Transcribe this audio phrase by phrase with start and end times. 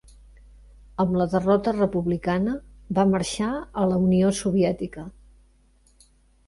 [1.03, 2.57] Amb la derrota republicana,
[2.99, 3.51] va marxar
[3.83, 5.07] a la Unió Soviètica.